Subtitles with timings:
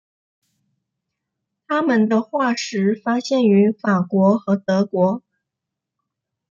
[1.67, 5.21] 它们的化石发现于法国和德国。